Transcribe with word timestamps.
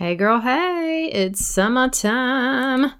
Hey, 0.00 0.14
girl, 0.14 0.40
hey, 0.40 1.10
it's 1.12 1.44
summertime. 1.44 2.92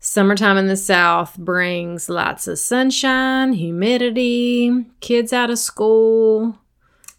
Summertime 0.00 0.58
in 0.58 0.66
the 0.66 0.76
South 0.76 1.38
brings 1.38 2.10
lots 2.10 2.46
of 2.46 2.58
sunshine, 2.58 3.54
humidity, 3.54 4.84
kids 5.00 5.32
out 5.32 5.48
of 5.48 5.58
school, 5.58 6.58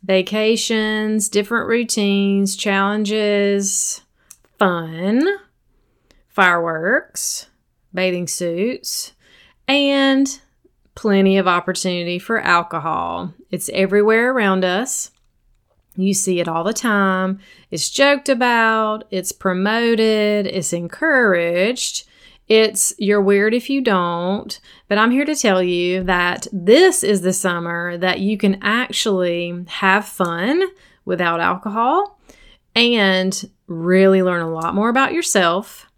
vacations, 0.04 1.30
different 1.30 1.68
routines, 1.68 2.56
challenges, 2.56 4.02
fun, 4.60 5.28
fireworks, 6.28 7.48
bathing 7.92 8.28
suits, 8.28 9.14
and 9.68 10.42
plenty 10.94 11.40
of 11.40 11.48
opportunity 11.48 12.20
for 12.20 12.40
alcohol. 12.40 13.34
It's 13.50 13.72
everywhere 13.74 14.32
around 14.32 14.64
us. 14.64 15.10
You 15.96 16.14
see 16.14 16.40
it 16.40 16.48
all 16.48 16.64
the 16.64 16.74
time. 16.74 17.40
It's 17.70 17.90
joked 17.90 18.30
about, 18.30 19.04
it's 19.12 19.32
promoted, 19.32 20.48
it's 20.48 20.74
encouraged. 20.74 22.08
It's 22.48 22.94
you're 22.98 23.22
weird 23.22 23.54
if 23.54 23.70
you 23.70 23.82
don't, 23.82 24.60
but 24.90 24.98
I'm 24.98 25.12
here 25.12 25.24
to 25.24 25.36
tell 25.36 25.64
you 25.64 26.04
that 26.04 26.48
this 26.52 27.02
is 27.02 27.22
the 27.22 27.32
summer 27.32 27.98
that 27.98 28.20
you 28.20 28.38
can 28.38 28.60
actually 28.62 29.64
have 29.68 30.06
fun 30.06 30.62
without 31.06 31.40
alcohol 31.40 32.20
and 32.76 33.50
really 33.68 34.22
learn 34.22 34.42
a 34.42 34.52
lot 34.52 34.76
more 34.76 34.90
about 34.90 35.14
yourself 35.14 35.90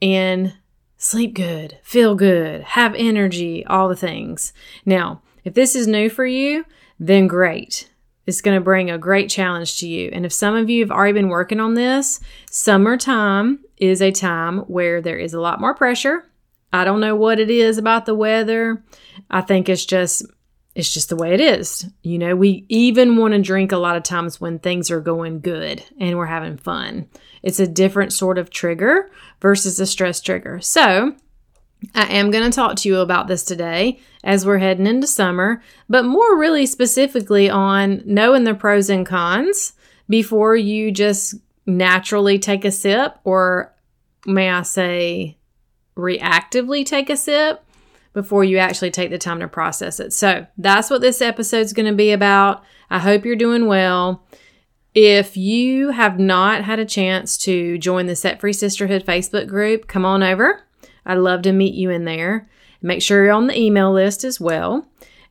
and 0.00 0.54
sleep 0.96 1.34
good, 1.34 1.78
feel 1.82 2.14
good, 2.14 2.62
have 2.62 2.94
energy, 2.96 3.66
all 3.66 3.88
the 3.88 3.96
things. 3.96 4.52
Now, 4.84 5.22
if 5.44 5.54
this 5.54 5.74
is 5.74 5.86
new 5.86 6.08
for 6.08 6.26
you, 6.26 6.64
then 7.00 7.26
great. 7.26 7.90
It's 8.26 8.40
going 8.40 8.56
to 8.56 8.64
bring 8.64 8.90
a 8.90 8.98
great 8.98 9.30
challenge 9.30 9.78
to 9.78 9.88
you. 9.88 10.10
And 10.12 10.26
if 10.26 10.32
some 10.32 10.56
of 10.56 10.68
you 10.68 10.82
have 10.82 10.90
already 10.90 11.12
been 11.12 11.28
working 11.28 11.60
on 11.60 11.74
this, 11.74 12.20
summertime 12.50 13.60
is 13.76 14.02
a 14.02 14.10
time 14.10 14.58
where 14.60 15.00
there 15.00 15.18
is 15.18 15.34
a 15.34 15.40
lot 15.40 15.60
more 15.60 15.74
pressure. 15.74 16.24
I 16.72 16.84
don't 16.84 17.00
know 17.00 17.16
what 17.16 17.38
it 17.38 17.50
is 17.50 17.78
about 17.78 18.06
the 18.06 18.14
weather. 18.14 18.84
I 19.30 19.40
think 19.40 19.68
it's 19.68 19.84
just 19.84 20.24
it's 20.74 20.92
just 20.92 21.08
the 21.08 21.16
way 21.16 21.32
it 21.32 21.40
is. 21.40 21.88
You 22.02 22.18
know, 22.18 22.36
we 22.36 22.66
even 22.68 23.16
want 23.16 23.32
to 23.32 23.40
drink 23.40 23.72
a 23.72 23.78
lot 23.78 23.96
of 23.96 24.02
times 24.02 24.42
when 24.42 24.58
things 24.58 24.90
are 24.90 25.00
going 25.00 25.40
good 25.40 25.82
and 25.98 26.18
we're 26.18 26.26
having 26.26 26.58
fun. 26.58 27.08
It's 27.42 27.58
a 27.58 27.66
different 27.66 28.12
sort 28.12 28.36
of 28.36 28.50
trigger 28.50 29.10
versus 29.40 29.80
a 29.80 29.86
stress 29.86 30.20
trigger. 30.20 30.60
So, 30.60 31.14
I 31.94 32.04
am 32.14 32.30
going 32.30 32.50
to 32.50 32.54
talk 32.54 32.76
to 32.76 32.88
you 32.88 32.98
about 32.98 33.28
this 33.28 33.44
today 33.44 34.00
as 34.24 34.44
we're 34.44 34.58
heading 34.58 34.86
into 34.86 35.06
summer, 35.06 35.62
but 35.88 36.04
more 36.04 36.38
really 36.38 36.66
specifically 36.66 37.48
on 37.48 38.02
knowing 38.04 38.44
the 38.44 38.54
pros 38.54 38.90
and 38.90 39.06
cons 39.06 39.72
before 40.08 40.56
you 40.56 40.90
just 40.90 41.34
naturally 41.66 42.38
take 42.38 42.64
a 42.64 42.70
sip, 42.70 43.18
or 43.24 43.74
may 44.26 44.50
I 44.50 44.62
say, 44.62 45.36
reactively 45.96 46.84
take 46.84 47.10
a 47.10 47.16
sip 47.16 47.62
before 48.12 48.44
you 48.44 48.58
actually 48.58 48.90
take 48.90 49.10
the 49.10 49.18
time 49.18 49.40
to 49.40 49.48
process 49.48 50.00
it. 50.00 50.12
So 50.12 50.46
that's 50.56 50.90
what 50.90 51.00
this 51.00 51.20
episode 51.20 51.58
is 51.58 51.72
going 51.72 51.86
to 51.86 51.94
be 51.94 52.12
about. 52.12 52.64
I 52.88 52.98
hope 52.98 53.24
you're 53.24 53.36
doing 53.36 53.66
well. 53.66 54.26
If 54.94 55.36
you 55.36 55.90
have 55.90 56.18
not 56.18 56.64
had 56.64 56.78
a 56.78 56.86
chance 56.86 57.36
to 57.38 57.76
join 57.76 58.06
the 58.06 58.16
Set 58.16 58.40
Free 58.40 58.54
Sisterhood 58.54 59.04
Facebook 59.04 59.46
group, 59.46 59.86
come 59.86 60.06
on 60.06 60.22
over. 60.22 60.65
I'd 61.06 61.18
love 61.18 61.42
to 61.42 61.52
meet 61.52 61.74
you 61.74 61.90
in 61.90 62.04
there. 62.04 62.48
Make 62.82 63.00
sure 63.00 63.24
you're 63.24 63.32
on 63.32 63.46
the 63.46 63.58
email 63.58 63.92
list 63.92 64.24
as 64.24 64.40
well. 64.40 64.86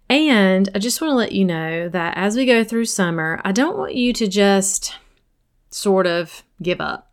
And 0.10 0.70
I 0.74 0.80
just 0.80 1.02
want 1.02 1.12
to 1.12 1.16
let 1.16 1.32
you 1.32 1.46
know 1.46 1.90
that 1.90 2.18
as 2.18 2.36
we 2.36 2.46
go 2.46 2.64
through 2.64 2.86
summer, 2.86 3.42
I 3.44 3.52
don't 3.52 3.78
want 3.78 3.96
you 3.96 4.14
to 4.14 4.28
just 4.28 4.96
sort 5.70 6.08
of 6.08 6.44
give 6.62 6.80
up 6.80 7.12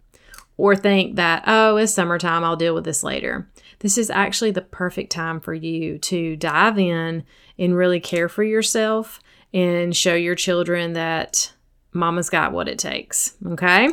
or 0.57 0.77
think 0.77 1.17
that, 1.17 1.45
oh, 1.47 1.77
it's 1.77 1.95
summertime, 1.95 2.45
I'll 2.45 2.57
deal 2.57 2.75
with 2.75 2.85
this 2.85 3.03
later. 3.03 3.51
This 3.81 3.99
is 3.99 4.11
actually 4.11 4.53
the 4.53 4.61
perfect 4.61 5.11
time 5.11 5.41
for 5.41 5.55
you 5.55 5.99
to 5.99 6.37
dive 6.37 6.79
in 6.79 7.25
and 7.59 7.75
really 7.75 7.99
care 7.99 8.29
for 8.29 8.45
yourself 8.45 9.21
and 9.53 9.97
show 9.97 10.15
your 10.15 10.35
children 10.35 10.93
that 10.93 11.53
mama's 11.93 12.31
got 12.31 12.53
what 12.53 12.69
it 12.69 12.79
takes. 12.79 13.35
Okay? 13.47 13.89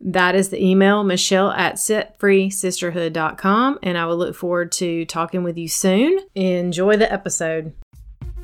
That 0.00 0.34
is 0.34 0.48
the 0.50 0.62
email, 0.62 1.02
michelle 1.02 1.50
at 1.52 1.76
setfreesisterhood.com. 1.76 3.78
And 3.82 3.96
I 3.96 4.04
will 4.04 4.18
look 4.18 4.36
forward 4.36 4.70
to 4.72 5.06
talking 5.06 5.42
with 5.44 5.56
you 5.56 5.68
soon. 5.68 6.18
Enjoy 6.34 6.98
the 6.98 7.10
episode. 7.10 7.72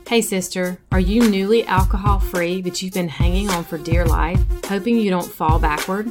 Hey, 0.09 0.23
sister, 0.23 0.79
are 0.91 1.01
you 1.01 1.29
newly 1.29 1.67
alcohol 1.67 2.19
free, 2.19 2.63
but 2.63 2.81
you've 2.81 2.95
been 2.95 3.09
hanging 3.09 3.51
on 3.51 3.65
for 3.65 3.77
dear 3.77 4.07
life, 4.07 4.41
hoping 4.65 4.97
you 4.97 5.11
don't 5.11 5.31
fall 5.31 5.59
backward? 5.59 6.11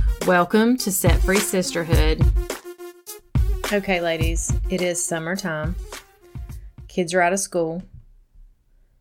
Welcome 0.27 0.77
to 0.77 0.91
Set 0.91 1.19
Free 1.21 1.39
Sisterhood. 1.39 2.23
Okay, 3.73 3.99
ladies, 4.01 4.53
it 4.69 4.79
is 4.79 5.03
summertime. 5.03 5.75
Kids 6.87 7.15
are 7.15 7.21
out 7.21 7.33
of 7.33 7.39
school. 7.39 7.81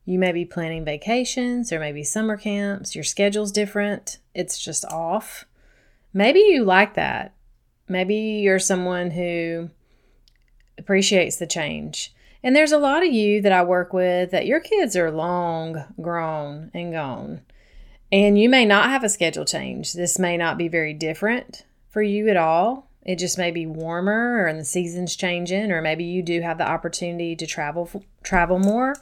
You 0.07 0.19
may 0.19 0.33
be 0.33 0.47
planning 0.47 0.83
vacations 0.83 1.75
or 1.75 1.79
maybe 1.79 2.05
summer 2.05 2.39
camps. 2.39 2.95
Your 2.95 3.05
schedule's 3.05 3.53
different, 3.53 4.17
it's 4.35 4.59
just 4.59 4.87
off. 4.87 5.45
Maybe 6.15 6.41
you 6.41 6.65
like 6.65 6.95
that. 6.95 7.35
Maybe 7.87 8.17
you're 8.17 8.59
someone 8.59 9.11
who 9.11 9.69
appreciates 10.79 11.37
the 11.37 11.47
change. 11.47 12.15
And 12.43 12.57
there's 12.57 12.73
a 12.73 12.79
lot 12.79 13.07
of 13.07 13.13
you 13.13 13.43
that 13.43 13.53
I 13.53 13.63
work 13.63 13.93
with 13.93 14.31
that 14.31 14.47
your 14.47 14.61
kids 14.61 14.97
are 14.97 15.11
long 15.11 15.85
grown 16.01 16.71
and 16.73 16.93
gone. 16.93 17.43
And 18.13 18.39
you 18.39 18.49
may 18.49 18.65
not 18.65 18.91
have 18.91 19.05
a 19.05 19.09
schedule 19.09 19.45
change. 19.45 19.93
This 19.93 20.19
may 20.19 20.37
not 20.37 20.59
be 20.59 20.69
very 20.69 20.93
different 20.95 21.65
for 21.91 22.03
you 22.03 22.29
at 22.29 22.37
all. 22.37 22.89
It 23.03 23.19
just 23.19 23.39
may 23.39 23.51
be 23.51 23.67
warmer 23.67 24.45
or 24.47 24.53
the 24.53 24.65
seasons 24.65 25.17
changing 25.17 25.73
or 25.73 25.81
maybe 25.81 26.05
you 26.05 26.23
do 26.23 26.43
have 26.43 26.59
the 26.59 26.69
opportunity 26.69 27.35
to 27.37 27.47
travel 27.47 27.91
travel 28.23 28.59
more. 28.59 28.95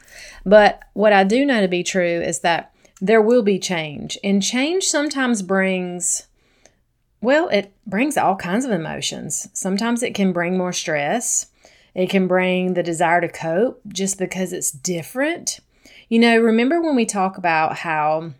But 0.44 0.82
what 0.92 1.12
I 1.12 1.24
do 1.24 1.44
know 1.44 1.60
to 1.60 1.68
be 1.68 1.82
true 1.82 2.20
is 2.20 2.40
that 2.40 2.72
there 3.00 3.22
will 3.22 3.42
be 3.42 3.58
change. 3.58 4.18
And 4.22 4.42
change 4.42 4.84
sometimes 4.84 5.42
brings 5.42 6.26
well, 7.20 7.48
it 7.48 7.72
brings 7.84 8.16
all 8.16 8.36
kinds 8.36 8.64
of 8.64 8.70
emotions. 8.70 9.48
Sometimes 9.52 10.04
it 10.04 10.14
can 10.14 10.32
bring 10.32 10.56
more 10.56 10.72
stress. 10.72 11.46
It 11.92 12.10
can 12.10 12.28
bring 12.28 12.74
the 12.74 12.82
desire 12.84 13.20
to 13.20 13.28
cope 13.28 13.80
just 13.88 14.18
because 14.18 14.52
it's 14.52 14.70
different. 14.70 15.58
You 16.08 16.20
know, 16.20 16.38
remember 16.38 16.80
when 16.80 16.94
we 16.94 17.04
talk 17.04 17.36
about 17.36 17.78
how 17.78 18.34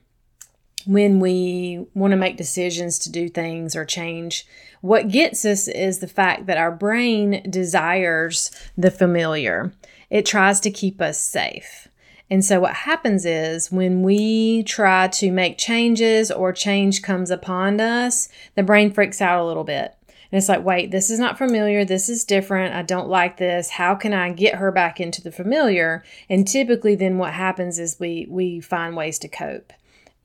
when 0.88 1.20
we 1.20 1.84
want 1.92 2.12
to 2.12 2.16
make 2.16 2.38
decisions 2.38 2.98
to 2.98 3.12
do 3.12 3.28
things 3.28 3.76
or 3.76 3.84
change, 3.84 4.46
what 4.80 5.08
gets 5.08 5.44
us 5.44 5.68
is 5.68 5.98
the 5.98 6.08
fact 6.08 6.46
that 6.46 6.56
our 6.56 6.72
brain 6.72 7.42
desires 7.50 8.50
the 8.74 8.90
familiar. 8.90 9.70
It 10.08 10.24
tries 10.24 10.60
to 10.60 10.70
keep 10.70 11.02
us 11.02 11.20
safe. 11.20 11.88
And 12.30 12.42
so, 12.42 12.60
what 12.60 12.72
happens 12.72 13.26
is 13.26 13.70
when 13.70 14.02
we 14.02 14.62
try 14.62 15.08
to 15.08 15.30
make 15.30 15.58
changes 15.58 16.30
or 16.30 16.54
change 16.54 17.02
comes 17.02 17.30
upon 17.30 17.80
us, 17.80 18.30
the 18.54 18.62
brain 18.62 18.90
freaks 18.90 19.20
out 19.20 19.42
a 19.42 19.44
little 19.44 19.64
bit 19.64 19.94
And 20.32 20.38
it's 20.38 20.48
like, 20.48 20.64
wait, 20.64 20.90
this 20.90 21.10
is 21.10 21.18
not 21.18 21.36
familiar. 21.36 21.84
This 21.84 22.08
is 22.08 22.24
different. 22.24 22.74
I 22.74 22.80
don't 22.80 23.08
like 23.10 23.36
this. 23.36 23.68
How 23.68 23.94
can 23.94 24.14
I 24.14 24.32
get 24.32 24.54
her 24.54 24.72
back 24.72 25.00
into 25.00 25.20
the 25.20 25.32
familiar? 25.32 26.02
And 26.30 26.48
typically 26.48 26.94
then 26.94 27.18
what 27.18 27.34
happens 27.34 27.78
is 27.78 28.00
we 28.00 28.26
we 28.30 28.60
find 28.60 28.96
ways 28.96 29.18
to 29.18 29.28
cope. 29.28 29.74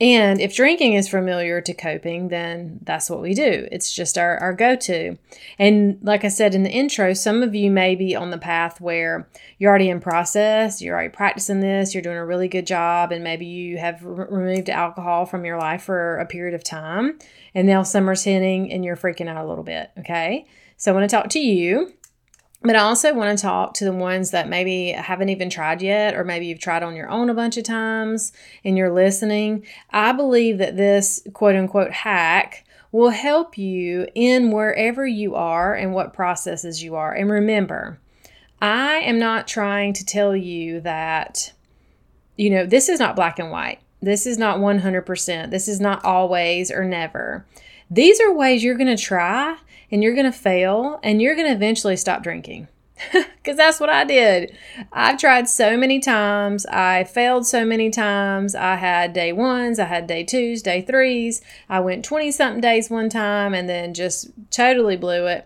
And 0.04 0.42
if 0.42 0.54
drinking 0.54 0.96
is 0.96 1.08
familiar 1.08 1.62
to 1.62 1.74
coping, 1.74 2.28
then 2.28 2.82
that's 2.84 3.10
what 3.10 3.22
we 3.22 3.34
do. 3.34 3.70
It's 3.72 3.96
just 3.96 4.18
our, 4.18 4.38
our 4.40 4.52
go 4.52 4.76
to. 4.76 5.18
And 5.58 5.98
like 6.02 6.26
I 6.26 6.28
said 6.28 6.54
in 6.54 6.64
the 6.64 6.70
intro, 6.70 7.14
some 7.14 7.42
of 7.42 7.56
you 7.56 7.72
may 7.72 7.96
be 7.96 8.14
on 8.14 8.30
the 8.30 8.38
path 8.38 8.82
where 8.82 9.30
you're 9.58 9.70
already 9.70 9.90
in 9.90 10.02
process, 10.02 10.82
you're 10.82 10.94
already 10.94 11.08
practicing 11.08 11.62
this, 11.62 11.94
you're 11.94 12.04
doing 12.04 12.18
a 12.18 12.26
really 12.26 12.50
good 12.50 12.68
job, 12.68 13.14
and 13.14 13.24
maybe 13.24 13.46
you 13.46 13.78
have 13.78 14.04
re- 14.04 14.26
removed 14.30 14.70
alcohol 14.70 15.26
from 15.26 15.46
your 15.46 15.58
life 15.58 15.84
for 15.84 16.18
a 16.18 16.26
period 16.26 16.54
of 16.54 16.66
time. 16.66 17.18
And 17.56 17.66
now 17.66 17.82
summer's 17.84 18.26
hitting 18.26 18.74
and 18.74 18.84
you're 18.84 18.98
freaking 18.98 19.30
out 19.30 19.46
a 19.46 19.48
little 19.48 19.64
bit. 19.64 19.90
Okay. 20.00 20.46
So 20.76 20.92
I 20.92 20.96
want 20.96 21.10
to 21.10 21.16
talk 21.16 21.30
to 21.30 21.40
you 21.40 21.94
but 22.64 22.76
I 22.76 22.80
also 22.80 23.14
want 23.14 23.38
to 23.38 23.42
talk 23.42 23.74
to 23.76 23.86
the 23.86 23.92
ones 23.92 24.32
that 24.32 24.48
maybe 24.48 24.92
haven't 24.92 25.30
even 25.30 25.50
tried 25.50 25.82
yet, 25.82 26.16
or 26.16 26.24
maybe 26.24 26.48
you've 26.48 26.60
tried 26.60 26.82
on 26.82 26.96
your 26.96 27.10
own 27.10 27.30
a 27.30 27.34
bunch 27.34 27.58
of 27.58 27.66
times 27.66 28.32
and 28.64 28.78
you're 28.78 28.94
listening. 28.94 29.66
I 29.90 30.14
believe 30.14 30.58
that 30.60 30.78
this 30.78 31.22
quote 31.34 31.56
unquote 31.56 31.92
hack 31.92 32.66
will 32.94 33.10
help 33.10 33.58
you 33.58 34.08
in 34.16 34.52
wherever 34.52 35.06
you 35.06 35.36
are 35.36 35.76
and 35.76 35.94
what 35.94 36.14
processes 36.14 36.82
you 36.82 36.96
are. 36.96 37.12
And 37.12 37.30
remember, 37.30 38.00
I 38.62 38.96
am 39.00 39.20
not 39.20 39.48
trying 39.48 39.92
to 39.94 40.06
tell 40.06 40.34
you 40.34 40.80
that, 40.82 41.52
you 42.38 42.50
know, 42.50 42.66
this 42.66 42.88
is 42.88 43.00
not 43.00 43.16
black 43.16 43.40
and 43.40 43.52
white. 43.52 43.80
This 44.02 44.26
is 44.26 44.38
not 44.38 44.60
100%. 44.60 45.50
This 45.50 45.68
is 45.68 45.82
not 45.82 46.06
always 46.06 46.72
or 46.72 46.86
never. 46.86 47.46
These 47.94 48.20
are 48.22 48.34
ways 48.34 48.64
you're 48.64 48.78
going 48.78 48.96
to 48.96 49.02
try 49.02 49.58
and 49.92 50.02
you're 50.02 50.16
going 50.16 50.26
to 50.26 50.32
fail 50.32 51.00
and 51.04 51.22
you're 51.22 51.36
going 51.36 51.48
to 51.48 51.54
eventually 51.54 51.96
stop 51.96 52.24
drinking. 52.24 52.68
Because 53.44 53.58
that's 53.58 53.82
what 53.82 53.90
I 53.90 54.06
did. 54.06 54.58
I've 54.94 55.20
tried 55.20 55.50
so 55.50 55.76
many 55.76 56.00
times. 56.00 56.66
I 56.68 57.04
failed 57.04 57.46
so 57.46 57.66
many 57.66 57.90
times. 57.90 58.56
I 58.56 58.78
had 58.78 59.12
day 59.12 59.34
ones, 59.34 59.80
I 59.80 59.84
had 59.84 60.08
day 60.08 60.24
twos, 60.24 60.62
day 60.62 60.82
threes. 60.82 61.42
I 61.68 61.82
went 61.82 62.06
20 62.06 62.32
something 62.32 62.62
days 62.62 62.90
one 62.90 63.10
time 63.10 63.54
and 63.54 63.68
then 63.68 63.94
just 63.94 64.30
totally 64.50 64.96
blew 64.96 65.26
it. 65.26 65.46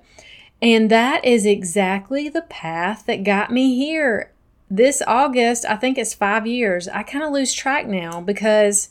And 0.61 0.91
that 0.91 1.25
is 1.25 1.47
exactly 1.47 2.29
the 2.29 2.43
path 2.43 3.07
that 3.07 3.23
got 3.23 3.51
me 3.51 3.75
here. 3.75 4.31
This 4.69 5.01
August, 5.07 5.65
I 5.65 5.75
think 5.75 5.97
it's 5.97 6.13
five 6.13 6.45
years. 6.45 6.87
I 6.87 7.01
kind 7.01 7.25
of 7.25 7.31
lose 7.33 7.51
track 7.51 7.87
now 7.87 8.21
because 8.21 8.89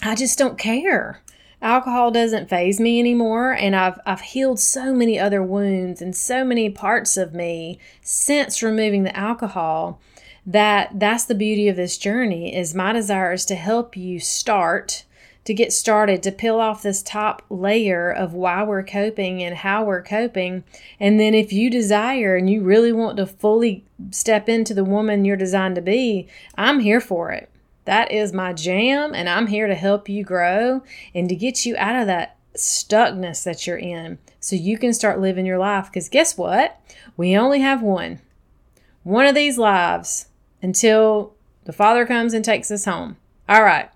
I 0.00 0.14
just 0.14 0.38
don't 0.38 0.56
care 0.56 1.20
alcohol 1.60 2.10
doesn't 2.10 2.48
faze 2.48 2.78
me 2.78 2.98
anymore 3.00 3.52
and 3.52 3.74
I've 3.74 3.98
I've 4.06 4.20
healed 4.20 4.60
so 4.60 4.94
many 4.94 5.18
other 5.18 5.42
wounds 5.42 6.00
and 6.00 6.14
so 6.16 6.44
many 6.44 6.70
parts 6.70 7.16
of 7.16 7.34
me 7.34 7.78
since 8.00 8.62
removing 8.62 9.02
the 9.02 9.16
alcohol 9.16 10.00
that 10.46 10.98
that's 10.98 11.24
the 11.24 11.34
beauty 11.34 11.68
of 11.68 11.76
this 11.76 11.98
journey 11.98 12.56
is 12.56 12.74
my 12.74 12.92
desire 12.92 13.32
is 13.32 13.44
to 13.46 13.54
help 13.54 13.96
you 13.96 14.18
start 14.20 15.04
to 15.48 15.54
get 15.54 15.72
started 15.72 16.22
to 16.22 16.30
peel 16.30 16.60
off 16.60 16.82
this 16.82 17.02
top 17.02 17.42
layer 17.48 18.10
of 18.10 18.34
why 18.34 18.62
we're 18.62 18.82
coping 18.82 19.42
and 19.42 19.56
how 19.56 19.82
we're 19.82 20.02
coping. 20.02 20.62
And 21.00 21.18
then 21.18 21.32
if 21.32 21.54
you 21.54 21.70
desire 21.70 22.36
and 22.36 22.50
you 22.50 22.62
really 22.62 22.92
want 22.92 23.16
to 23.16 23.24
fully 23.24 23.82
step 24.10 24.46
into 24.46 24.74
the 24.74 24.84
woman 24.84 25.24
you're 25.24 25.38
designed 25.38 25.74
to 25.76 25.80
be 25.80 26.28
I'm 26.56 26.80
here 26.80 27.00
for 27.00 27.32
it 27.32 27.48
that 27.88 28.12
is 28.12 28.34
my 28.34 28.52
jam, 28.52 29.14
and 29.14 29.30
I'm 29.30 29.46
here 29.46 29.66
to 29.66 29.74
help 29.74 30.10
you 30.10 30.22
grow 30.22 30.82
and 31.14 31.26
to 31.30 31.34
get 31.34 31.64
you 31.64 31.74
out 31.78 31.98
of 31.98 32.06
that 32.06 32.36
stuckness 32.54 33.44
that 33.44 33.66
you're 33.66 33.78
in 33.78 34.18
so 34.40 34.56
you 34.56 34.76
can 34.76 34.92
start 34.92 35.22
living 35.22 35.46
your 35.46 35.56
life. 35.56 35.86
Because 35.86 36.10
guess 36.10 36.36
what? 36.36 36.78
We 37.16 37.34
only 37.34 37.60
have 37.60 37.80
one. 37.80 38.20
One 39.04 39.24
of 39.24 39.34
these 39.34 39.56
lives 39.56 40.26
until 40.60 41.32
the 41.64 41.72
Father 41.72 42.04
comes 42.04 42.34
and 42.34 42.44
takes 42.44 42.70
us 42.70 42.84
home. 42.84 43.16
All 43.48 43.64
right. 43.64 43.88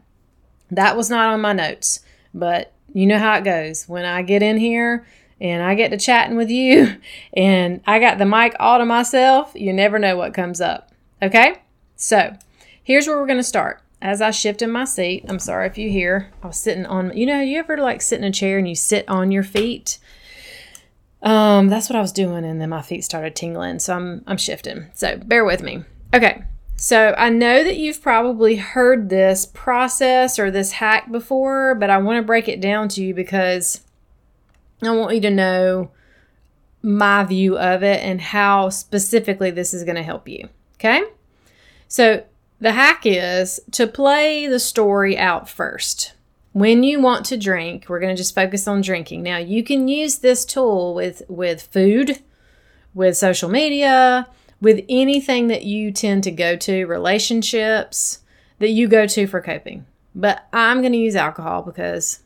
That 0.71 0.97
was 0.97 1.11
not 1.11 1.35
on 1.35 1.43
my 1.43 1.53
notes, 1.53 2.01
but 2.33 2.73
you 2.95 3.05
know 3.05 3.19
how 3.19 3.35
it 3.35 3.45
goes. 3.45 3.87
When 3.91 4.07
I 4.07 4.23
get 4.23 4.43
in 4.43 4.57
here 4.57 5.07
and 5.39 5.63
I 5.63 5.75
get 5.75 5.91
to 5.91 5.99
chatting 5.99 6.39
with 6.39 6.49
you 6.49 6.97
and 7.35 7.83
I 7.87 7.99
got 7.99 8.17
the 8.17 8.25
mic 8.25 8.57
all 8.59 8.79
to 8.79 8.87
myself, 8.87 9.53
you 9.55 9.71
never 9.71 9.99
know 9.99 10.17
what 10.17 10.33
comes 10.33 10.63
up. 10.63 10.93
Okay? 11.21 11.57
So, 11.95 12.35
here's 12.83 13.07
where 13.07 13.19
we're 13.19 13.27
going 13.27 13.39
to 13.39 13.45
start 13.45 13.83
as 14.03 14.21
I 14.21 14.33
shift 14.33 14.61
in 14.63 14.71
my 14.71 14.85
seat, 14.85 15.25
I'm 15.29 15.39
sorry 15.39 15.69
if 15.69 15.79
you 15.79 15.89
hear, 15.89 16.31
I 16.43 16.49
was 16.49 16.59
sitting 16.59 16.85
on, 16.85 17.17
you 17.17 17.25
know, 17.25 17.41
you 17.41 17.59
ever 17.61 17.77
like 17.77 18.03
sit 18.03 18.19
in 18.19 18.25
a 18.25 18.33
chair 18.33 18.59
and 18.59 18.69
you 18.69 18.75
sit 18.75 19.09
on 19.09 19.31
your 19.31 19.45
feet? 19.45 20.01
Um, 21.23 21.69
that's 21.69 21.89
what 21.89 21.95
I 21.95 22.01
was 22.01 22.11
doing, 22.11 22.45
and 22.45 22.61
then 22.61 22.69
my 22.69 22.83
feet 22.83 23.05
started 23.05 23.37
tingling, 23.37 23.79
so 23.79 23.95
I'm 23.95 24.25
I'm 24.27 24.37
shifting. 24.37 24.91
So 24.95 25.17
bear 25.19 25.45
with 25.45 25.63
me. 25.63 25.85
Okay, 26.13 26.43
so 26.75 27.15
I 27.17 27.29
know 27.29 27.63
that 27.63 27.77
you've 27.77 28.03
probably 28.03 28.57
heard 28.57 29.09
this 29.09 29.47
process 29.47 30.41
or 30.41 30.51
this 30.51 30.73
hack 30.73 31.13
before, 31.13 31.77
but 31.77 31.91
I 31.91 31.99
want 31.99 32.19
to 32.19 32.27
break 32.27 32.49
it 32.49 32.61
down 32.61 32.89
to 32.89 33.05
you 33.05 33.15
because 33.15 33.83
I 34.83 34.91
want 34.91 35.15
you 35.15 35.21
to 35.21 35.31
know 35.31 35.93
my 36.83 37.23
view 37.23 37.57
of 37.57 37.85
it 37.85 38.03
and 38.03 38.21
how 38.21 38.69
specifically 38.71 39.53
this 39.53 39.73
is 39.73 39.85
going 39.85 39.95
to 39.95 40.03
help 40.03 40.29
you. 40.29 40.49
Okay, 40.75 41.05
so 41.87 42.25
the 42.63 42.73
hack 42.73 43.03
is 43.05 43.59
to 43.73 43.89
play 43.89 44.47
the 44.47 44.61
story 44.61 45.19
out 45.19 45.49
first. 45.49 46.15
When 46.53 46.85
you 46.85 47.01
want 47.01 47.27
to 47.27 47.37
drink, 47.37 47.87
we're 47.89 47.99
going 47.99 48.15
to 48.15 48.21
just 48.21 48.37
focus 48.37 48.69
on 48.69 48.83
drinking. 48.83 49.25
Now, 49.25 49.39
you 49.39 49.65
can 49.65 49.89
use 49.89 50.19
this 50.19 50.45
tool 50.45 50.95
with 50.95 51.23
with 51.29 51.63
food, 51.63 52.23
with 52.95 53.17
social 53.17 53.51
media, 53.51 54.29
with 54.61 54.85
anything 54.89 55.49
that 55.49 55.65
you 55.65 55.91
tend 55.91 56.23
to 56.23 56.31
go 56.31 56.55
to, 56.55 56.87
relationships 56.87 58.21
that 58.61 58.71
you 58.71 58.87
go 58.87 59.09
to 59.09 59.27
for 59.27 59.41
coping. 59.41 59.85
But 60.15 60.47
I'm 60.53 60.83
going 60.83 60.93
to 60.93 60.99
use 60.99 61.17
alcohol 61.17 61.63
because 61.63 62.21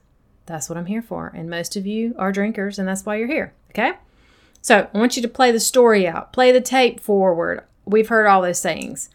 that's 0.44 0.68
what 0.68 0.76
I'm 0.76 0.86
here 0.86 1.02
for. 1.02 1.32
And 1.34 1.48
most 1.48 1.76
of 1.76 1.86
you 1.86 2.14
are 2.18 2.30
drinkers, 2.30 2.78
and 2.78 2.86
that's 2.86 3.06
why 3.06 3.16
you're 3.16 3.26
here. 3.26 3.54
Okay? 3.70 3.92
So 4.60 4.90
I 4.92 4.98
want 4.98 5.16
you 5.16 5.22
to 5.22 5.28
play 5.28 5.50
the 5.50 5.60
story 5.60 6.06
out, 6.06 6.34
play 6.34 6.52
the 6.52 6.60
tape 6.60 7.00
forward. 7.00 7.64
We've 7.86 8.08
heard 8.08 8.26
all 8.26 8.42
those 8.42 8.60
sayings. 8.60 9.08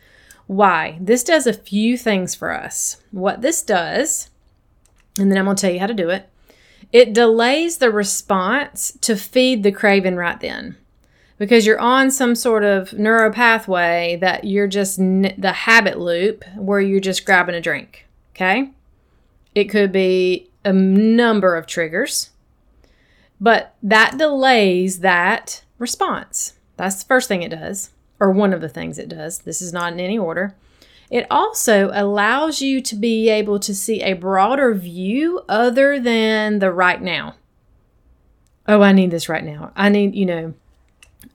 Why? 0.51 0.98
This 1.00 1.24
does 1.24 1.48
a 1.48 1.53
few 1.53 1.98
things 1.98 2.36
for 2.36 2.51
us. 2.51 2.98
What 3.12 3.42
this 3.42 3.62
does, 3.62 4.30
and 5.18 5.31
then 5.31 5.38
I'm 5.38 5.45
going 5.45 5.56
to 5.56 5.62
tell 5.62 5.71
you 5.71 5.80
how 5.80 5.88
to 5.88 5.94
do 5.94 6.09
it, 6.09 6.27
it 6.92 7.13
delays 7.13 7.77
the 7.77 7.89
response 7.89 8.92
to 9.00 9.15
feed 9.15 9.63
the 9.63 9.71
craving 9.71 10.18
right 10.18 10.38
then. 10.38 10.75
Because 11.38 11.65
you're 11.65 11.80
on 11.80 12.12
some 12.12 12.36
sort 12.36 12.65
of 12.65 12.92
neuro 12.92 13.31
pathway 13.31 14.18
that 14.19 14.44
you're 14.44 14.68
just 14.68 14.98
the 14.98 15.53
habit 15.56 15.98
loop 15.98 16.44
where 16.57 16.81
you're 16.81 17.00
just 17.00 17.25
grabbing 17.25 17.56
a 17.56 17.62
drink. 17.62 18.06
Okay? 18.35 18.71
It 19.56 19.69
could 19.69 19.94
be 19.94 20.49
a 20.66 20.73
number 20.73 21.56
of 21.56 21.66
triggers, 21.66 22.31
but 23.40 23.73
that 23.81 24.18
delays 24.18 24.99
that 24.99 25.64
response. 25.78 26.56
That's 26.75 27.02
the 27.02 27.07
first 27.07 27.30
thing 27.30 27.42
it 27.42 27.52
does 27.52 27.92
or 28.21 28.31
one 28.31 28.54
of 28.54 28.61
the 28.61 28.69
things 28.69 28.99
it 28.99 29.09
does. 29.09 29.40
This 29.40 29.61
is 29.61 29.73
not 29.73 29.92
in 29.92 29.99
any 29.99 30.18
order. 30.18 30.56
It 31.09 31.25
also 31.30 31.90
allows 31.92 32.61
you 32.61 32.80
to 32.81 32.95
be 32.95 33.30
able 33.30 33.59
to 33.59 33.73
see 33.73 34.01
a 34.01 34.13
broader 34.13 34.73
view 34.75 35.42
other 35.49 35.99
than 35.99 36.59
the 36.59 36.71
right 36.71 37.01
now. 37.01 37.35
Oh, 38.68 38.83
I 38.83 38.94
need 38.94 39.09
this 39.09 39.28
right 39.28 39.44
now. 39.44 39.71
I 39.75 39.90
need, 39.90 40.16
you 40.16 40.28
know, 40.28 40.54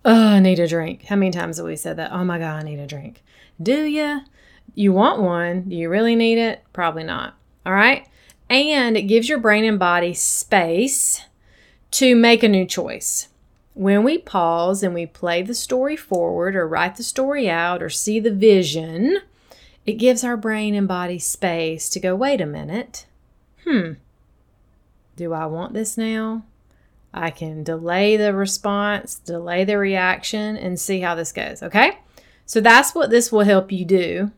oh, 0.05 0.29
I 0.29 0.39
need 0.39 0.61
a 0.61 0.69
drink. 0.69 1.07
How 1.07 1.17
many 1.17 1.33
times 1.33 1.57
have 1.57 1.67
we 1.67 1.75
said 1.75 1.97
that? 1.97 2.13
Oh 2.13 2.25
my 2.25 2.39
God, 2.39 2.61
I 2.61 2.63
need 2.63 2.79
a 2.79 2.87
drink. 2.87 3.23
Do 3.61 3.85
you? 3.85 4.21
You 4.77 4.93
want 4.93 5.21
one? 5.21 5.63
Do 5.63 5.75
you 5.75 5.91
really 5.91 6.15
need 6.15 6.39
it? 6.39 6.63
Probably 6.73 7.03
not. 7.03 7.35
All 7.67 7.73
right. 7.73 8.07
And 8.49 8.97
it 8.97 9.03
gives 9.03 9.29
your 9.29 9.41
brain 9.41 9.65
and 9.65 9.79
body 9.79 10.15
space 10.15 11.23
to 11.91 12.15
make 12.15 12.45
a 12.45 12.49
new 12.49 12.65
choice. 12.65 13.29
When 13.77 14.05
we 14.05 14.17
pause 14.17 14.83
and 14.83 14.95
we 14.95 15.05
play 15.05 15.43
the 15.43 15.53
story 15.53 15.97
forward 15.97 16.57
or 16.57 16.67
write 16.67 16.97
the 16.97 17.03
story 17.03 17.51
out 17.51 17.83
or 17.83 17.91
see 17.91 18.19
the 18.19 18.31
vision, 18.31 19.19
it 19.85 19.99
gives 19.99 20.25
our 20.25 20.39
brain 20.39 20.75
and 20.75 20.89
body 20.89 21.19
space 21.19 21.91
to 21.91 22.01
go, 22.01 22.17
wait 22.17 22.41
a 22.41 22.47
minute. 22.47 23.05
Hmm. 23.65 23.93
Do 25.17 25.35
I 25.35 25.45
want 25.45 25.75
this 25.75 25.99
now? 25.99 26.45
I 27.13 27.29
can 27.29 27.65
delay 27.65 28.17
the 28.17 28.33
response, 28.33 29.17
delay 29.17 29.65
the 29.65 29.77
reaction, 29.77 30.57
and 30.57 30.81
see 30.81 31.01
how 31.01 31.15
this 31.15 31.33
goes. 31.33 31.63
Okay? 31.63 31.99
So 32.47 32.63
that's 32.63 32.95
what 32.95 33.11
this 33.11 33.31
will 33.31 33.45
help 33.45 33.71
you 33.71 33.85
do. 33.85 34.31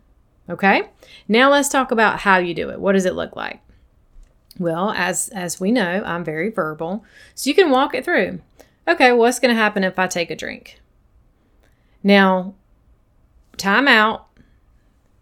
Okay? 0.51 0.89
Now 1.29 1.49
let's 1.49 1.69
talk 1.69 1.93
about 1.93 2.19
how 2.19 2.39
you 2.39 2.55
do 2.55 2.71
it. 2.71 2.81
What 2.81 2.95
does 2.95 3.07
it 3.07 3.15
look 3.15 3.37
like? 3.37 3.61
Well, 4.59 4.91
as 4.91 5.29
as 5.29 5.61
we 5.61 5.71
know, 5.71 6.03
I'm 6.05 6.25
very 6.25 6.51
verbal. 6.51 7.05
So 7.37 7.49
you 7.51 7.55
can 7.55 7.71
walk 7.71 7.95
it 7.95 8.05
through 8.05 8.41
okay, 8.89 9.13
what's 9.13 9.39
going 9.39 9.55
to 9.55 9.61
happen 9.61 9.85
if 9.85 9.99
I 9.99 10.07
take 10.07 10.31
a 10.31 10.37
drink? 10.37 10.81
Now, 12.03 12.55
time 13.57 13.87
out. 13.87 14.27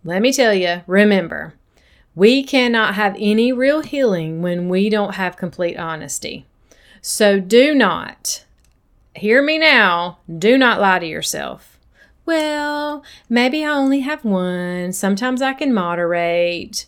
Let 0.05 0.23
me 0.23 0.33
tell 0.33 0.55
you, 0.55 0.83
remember, 0.87 1.55
we 2.15 2.45
cannot 2.45 2.95
have 2.95 3.17
any 3.19 3.53
real 3.53 3.81
healing 3.81 4.41
when 4.41 4.69
we 4.69 4.89
don't 4.89 5.17
have 5.17 5.37
complete 5.37 5.77
honesty. 5.77 6.47
So 7.01 7.41
do 7.41 7.75
not, 7.75 8.45
hear 9.15 9.43
me 9.43 9.59
now, 9.59 10.19
do 10.39 10.57
not 10.57 10.81
lie 10.81 11.01
to 11.01 11.07
yourself. 11.07 11.79
Well, 12.25 13.05
maybe 13.29 13.65
I 13.65 13.69
only 13.69 14.01
have 14.01 14.25
one. 14.25 14.93
Sometimes 14.93 15.41
I 15.41 15.55
can 15.55 15.73
moderate. 15.73 16.87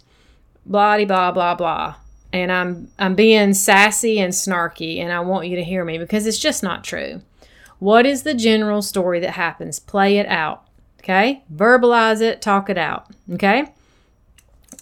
Blah 0.67 1.05
blah 1.05 1.31
blah 1.31 1.55
blah. 1.55 1.95
And 2.33 2.53
I'm 2.53 2.91
I'm 2.99 3.15
being 3.15 3.55
sassy 3.55 4.19
and 4.21 4.33
snarky 4.33 4.99
and 4.99 5.13
I 5.13 5.21
want 5.21 5.49
you 5.49 5.57
to 5.57 5.65
hear 5.65 5.85
me 5.85 5.99
because 5.99 6.27
it's 6.27 6.39
just 6.39 6.63
not 6.63 6.85
true. 6.85 7.23
What 7.79 8.07
is 8.07 8.23
the 8.23 8.35
general 8.35 8.83
story 8.83 9.21
that 9.21 9.31
happens? 9.31 9.79
Play 9.79 10.19
it 10.19 10.27
out. 10.27 10.67
Okay? 11.01 11.45
Verbalize 11.55 12.21
it, 12.21 12.43
talk 12.43 12.69
it 12.69 12.77
out. 12.77 13.07
Okay? 13.33 13.73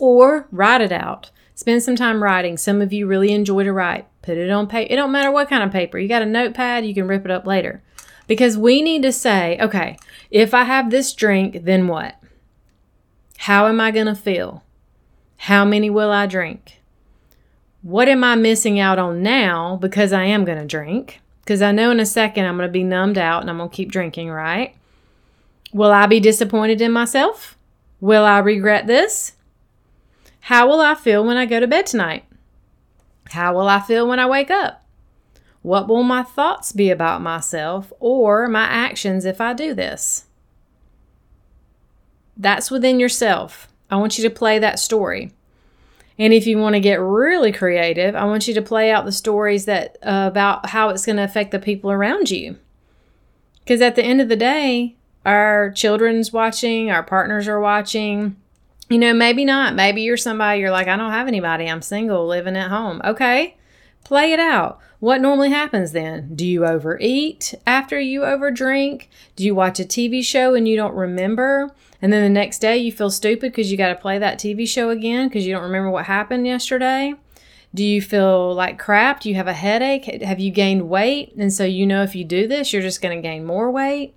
Or 0.00 0.48
write 0.50 0.80
it 0.80 0.92
out. 0.92 1.30
Spend 1.54 1.82
some 1.82 1.96
time 1.96 2.22
writing. 2.22 2.56
Some 2.56 2.82
of 2.82 2.92
you 2.92 3.06
really 3.06 3.32
enjoy 3.32 3.64
to 3.64 3.72
write. 3.72 4.06
Put 4.22 4.38
it 4.38 4.50
on 4.50 4.66
paper. 4.66 4.92
It 4.92 4.96
don't 4.96 5.12
matter 5.12 5.30
what 5.30 5.48
kind 5.48 5.62
of 5.62 5.70
paper. 5.70 5.98
You 5.98 6.08
got 6.08 6.22
a 6.22 6.26
notepad, 6.26 6.84
you 6.84 6.94
can 6.94 7.06
rip 7.06 7.24
it 7.24 7.30
up 7.30 7.46
later. 7.46 7.82
Because 8.26 8.58
we 8.58 8.82
need 8.82 9.02
to 9.02 9.12
say, 9.12 9.56
okay, 9.60 9.96
if 10.30 10.52
I 10.52 10.64
have 10.64 10.90
this 10.90 11.14
drink, 11.14 11.64
then 11.64 11.86
what? 11.86 12.16
How 13.38 13.68
am 13.68 13.80
I 13.80 13.90
going 13.90 14.06
to 14.06 14.14
feel? 14.14 14.64
How 15.36 15.64
many 15.64 15.90
will 15.90 16.10
I 16.10 16.26
drink? 16.26 16.80
What 17.86 18.08
am 18.08 18.24
I 18.24 18.34
missing 18.34 18.80
out 18.80 18.98
on 18.98 19.22
now 19.22 19.76
because 19.76 20.12
I 20.12 20.24
am 20.24 20.44
going 20.44 20.58
to 20.58 20.66
drink? 20.66 21.20
Because 21.44 21.62
I 21.62 21.70
know 21.70 21.92
in 21.92 22.00
a 22.00 22.04
second 22.04 22.44
I'm 22.44 22.56
going 22.56 22.68
to 22.68 22.72
be 22.72 22.82
numbed 22.82 23.16
out 23.16 23.42
and 23.42 23.48
I'm 23.48 23.58
going 23.58 23.70
to 23.70 23.76
keep 23.76 23.92
drinking, 23.92 24.28
right? 24.28 24.74
Will 25.72 25.92
I 25.92 26.06
be 26.06 26.18
disappointed 26.18 26.80
in 26.80 26.90
myself? 26.90 27.56
Will 28.00 28.24
I 28.24 28.38
regret 28.38 28.88
this? 28.88 29.34
How 30.40 30.66
will 30.66 30.80
I 30.80 30.96
feel 30.96 31.24
when 31.24 31.36
I 31.36 31.46
go 31.46 31.60
to 31.60 31.68
bed 31.68 31.86
tonight? 31.86 32.24
How 33.30 33.54
will 33.54 33.68
I 33.68 33.78
feel 33.78 34.08
when 34.08 34.18
I 34.18 34.26
wake 34.26 34.50
up? 34.50 34.84
What 35.62 35.86
will 35.86 36.02
my 36.02 36.24
thoughts 36.24 36.72
be 36.72 36.90
about 36.90 37.22
myself 37.22 37.92
or 38.00 38.48
my 38.48 38.64
actions 38.64 39.24
if 39.24 39.40
I 39.40 39.52
do 39.52 39.74
this? 39.74 40.24
That's 42.36 42.68
within 42.68 42.98
yourself. 42.98 43.68
I 43.88 43.94
want 43.94 44.18
you 44.18 44.28
to 44.28 44.34
play 44.34 44.58
that 44.58 44.80
story. 44.80 45.35
And 46.18 46.32
if 46.32 46.46
you 46.46 46.58
want 46.58 46.74
to 46.74 46.80
get 46.80 47.00
really 47.00 47.52
creative, 47.52 48.14
I 48.14 48.24
want 48.24 48.48
you 48.48 48.54
to 48.54 48.62
play 48.62 48.90
out 48.90 49.04
the 49.04 49.12
stories 49.12 49.66
that 49.66 49.98
uh, 50.02 50.28
about 50.30 50.70
how 50.70 50.88
it's 50.88 51.04
going 51.04 51.16
to 51.16 51.24
affect 51.24 51.50
the 51.50 51.58
people 51.58 51.90
around 51.90 52.30
you. 52.30 52.56
Because 53.60 53.82
at 53.82 53.96
the 53.96 54.04
end 54.04 54.20
of 54.20 54.28
the 54.28 54.36
day, 54.36 54.96
our 55.26 55.70
children's 55.72 56.32
watching, 56.32 56.90
our 56.90 57.02
partners 57.02 57.48
are 57.48 57.60
watching, 57.60 58.36
you 58.88 58.96
know, 58.96 59.12
maybe 59.12 59.44
not. 59.44 59.74
Maybe 59.74 60.02
you're 60.02 60.16
somebody 60.16 60.60
you're 60.60 60.70
like, 60.70 60.88
I 60.88 60.96
don't 60.96 61.10
have 61.10 61.28
anybody. 61.28 61.68
I'm 61.68 61.82
single, 61.82 62.26
living 62.26 62.56
at 62.56 62.70
home. 62.70 63.02
Okay. 63.04 63.56
Play 64.06 64.32
it 64.32 64.38
out. 64.38 64.78
What 65.00 65.20
normally 65.20 65.50
happens 65.50 65.90
then? 65.90 66.36
Do 66.36 66.46
you 66.46 66.64
overeat 66.64 67.54
after 67.66 67.98
you 67.98 68.20
overdrink? 68.20 69.08
Do 69.34 69.42
you 69.42 69.52
watch 69.52 69.80
a 69.80 69.84
TV 69.84 70.24
show 70.24 70.54
and 70.54 70.68
you 70.68 70.76
don't 70.76 70.94
remember? 70.94 71.72
And 72.00 72.12
then 72.12 72.22
the 72.22 72.28
next 72.28 72.60
day 72.60 72.76
you 72.76 72.92
feel 72.92 73.10
stupid 73.10 73.50
because 73.50 73.72
you 73.72 73.76
got 73.76 73.88
to 73.88 73.96
play 73.96 74.16
that 74.18 74.38
TV 74.38 74.64
show 74.68 74.90
again 74.90 75.26
because 75.26 75.44
you 75.44 75.52
don't 75.52 75.64
remember 75.64 75.90
what 75.90 76.04
happened 76.04 76.46
yesterday? 76.46 77.14
Do 77.74 77.82
you 77.82 78.00
feel 78.00 78.54
like 78.54 78.78
crap? 78.78 79.22
Do 79.22 79.28
you 79.28 79.34
have 79.34 79.48
a 79.48 79.52
headache? 79.52 80.04
Have 80.22 80.38
you 80.38 80.52
gained 80.52 80.88
weight? 80.88 81.34
And 81.36 81.52
so 81.52 81.64
you 81.64 81.84
know 81.84 82.04
if 82.04 82.14
you 82.14 82.24
do 82.24 82.46
this, 82.46 82.72
you're 82.72 82.82
just 82.82 83.02
going 83.02 83.20
to 83.20 83.28
gain 83.28 83.44
more 83.44 83.72
weight? 83.72 84.14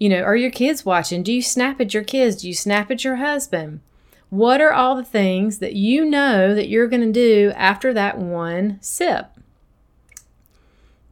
You 0.00 0.08
know, 0.08 0.22
are 0.22 0.34
your 0.34 0.50
kids 0.50 0.84
watching? 0.84 1.22
Do 1.22 1.32
you 1.32 1.42
snap 1.42 1.80
at 1.80 1.94
your 1.94 2.02
kids? 2.02 2.42
Do 2.42 2.48
you 2.48 2.54
snap 2.54 2.90
at 2.90 3.04
your 3.04 3.16
husband? 3.16 3.82
What 4.30 4.60
are 4.60 4.72
all 4.72 4.96
the 4.96 5.04
things 5.04 5.58
that 5.58 5.74
you 5.74 6.04
know 6.04 6.54
that 6.54 6.68
you're 6.68 6.88
going 6.88 7.02
to 7.02 7.12
do 7.12 7.52
after 7.56 7.94
that 7.94 8.18
one 8.18 8.78
sip? 8.80 9.26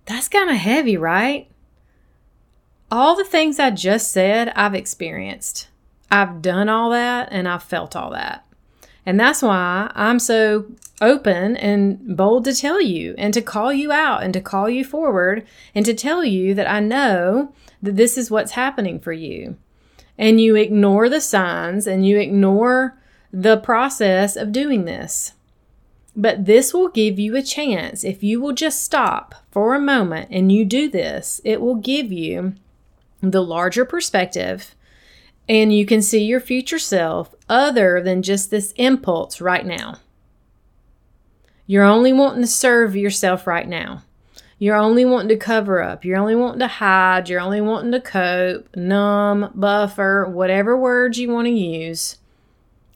That's 0.07 0.29
kind 0.29 0.51
of 0.51 0.57
heavy, 0.57 0.97
right? 0.97 1.49
All 2.91 3.17
the 3.17 3.25
things 3.25 3.59
I 3.59 3.71
just 3.71 4.13
said, 4.13 4.53
I've 4.55 4.75
experienced. 4.75 5.69
I've 6.11 6.43
done 6.43 6.69
all 6.69 6.91
that 6.91 7.29
and 7.31 7.49
I've 7.49 7.63
felt 7.63 7.97
all 7.97 8.11
that. 8.11 8.47
And 9.07 9.19
that's 9.19 9.43
why 9.43 9.91
I'm 9.95 10.19
so 10.19 10.67
open 11.01 11.57
and 11.57 12.17
bold 12.17 12.45
to 12.45 12.55
tell 12.55 12.81
you 12.81 13.15
and 13.19 13.35
to 13.35 13.43
call 13.43 13.73
you 13.73 13.93
out 13.93 14.23
and 14.23 14.33
to 14.33 14.41
call 14.41 14.69
you 14.69 14.85
forward 14.85 15.47
and 15.75 15.85
to 15.85 15.95
tell 15.95 16.25
you 16.25 16.55
that 16.55 16.71
I 16.71 16.81
know 16.81 17.53
that 17.83 17.97
this 17.97 18.17
is 18.17 18.31
what's 18.31 18.53
happening 18.53 18.99
for 18.99 19.13
you. 19.13 19.57
And 20.17 20.41
you 20.41 20.55
ignore 20.55 21.09
the 21.09 21.21
signs 21.21 21.87
and 21.87 22.07
you 22.07 22.19
ignore 22.19 22.97
the 23.35 23.57
process 23.57 24.37
of 24.37 24.53
doing 24.53 24.85
this. 24.85 25.33
But 26.15 26.45
this 26.45 26.73
will 26.73 26.89
give 26.89 27.19
you 27.19 27.35
a 27.35 27.43
chance. 27.43 28.05
If 28.05 28.23
you 28.23 28.41
will 28.41 28.53
just 28.53 28.85
stop 28.85 29.35
for 29.51 29.75
a 29.75 29.81
moment 29.81 30.29
and 30.31 30.53
you 30.53 30.65
do 30.65 30.89
this, 30.89 31.41
it 31.45 31.61
will 31.61 31.75
give 31.75 32.13
you 32.13 32.55
the 33.21 33.43
larger 33.43 33.85
perspective 33.85 34.77
and 35.49 35.75
you 35.75 35.85
can 35.85 36.01
see 36.01 36.23
your 36.23 36.41
future 36.41 36.79
self 36.79 37.35
other 37.49 38.01
than 38.01 38.23
just 38.23 38.51
this 38.51 38.73
impulse 38.77 39.41
right 39.41 39.67
now. 39.67 39.97
You're 41.67 41.85
only 41.85 42.13
wanting 42.13 42.43
to 42.43 42.47
serve 42.47 42.95
yourself 42.95 43.49
right 43.49 43.67
now. 43.67 44.05
You're 44.59 44.77
only 44.77 45.05
wanting 45.05 45.31
to 45.31 45.37
cover 45.37 45.83
up. 45.83 46.05
You're 46.05 46.19
only 46.19 46.37
wanting 46.37 46.61
to 46.61 46.69
hide. 46.69 47.29
You're 47.29 47.41
only 47.41 47.61
wanting 47.61 47.91
to 47.93 48.01
cope, 48.01 48.77
numb, 48.77 49.51
buffer, 49.55 50.27
whatever 50.29 50.77
words 50.77 51.19
you 51.19 51.31
want 51.31 51.47
to 51.47 51.53
use, 51.53 52.19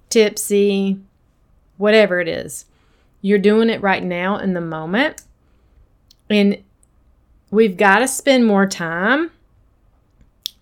tipsy, 0.08 0.98
whatever 1.76 2.20
it 2.20 2.28
is. 2.28 2.64
You're 3.20 3.38
doing 3.38 3.70
it 3.70 3.82
right 3.82 4.02
now 4.02 4.38
in 4.38 4.54
the 4.54 4.60
moment. 4.60 5.22
And 6.30 6.62
we've 7.50 7.76
got 7.76 8.00
to 8.00 8.08
spend 8.08 8.46
more 8.46 8.66
time 8.66 9.30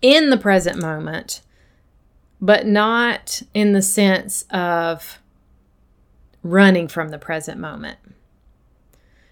in 0.01 0.29
the 0.29 0.37
present 0.37 0.81
moment, 0.81 1.41
but 2.39 2.65
not 2.65 3.41
in 3.53 3.73
the 3.73 3.81
sense 3.81 4.45
of 4.49 5.19
running 6.43 6.87
from 6.87 7.09
the 7.09 7.17
present 7.17 7.59
moment. 7.59 7.97